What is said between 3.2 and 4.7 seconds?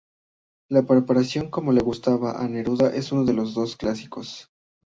de los clásicos.